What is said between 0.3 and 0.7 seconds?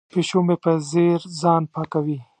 مې